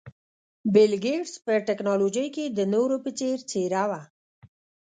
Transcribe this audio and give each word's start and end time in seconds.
بل 0.73 0.91
ګېټس 1.03 1.33
په 1.45 1.53
ټکنالوژۍ 1.67 2.27
کې 2.35 2.45
د 2.57 2.59
نورو 2.73 2.95
په 3.03 3.09
څېر 3.19 3.37
څېره 3.49 3.83
وه. 3.89 4.01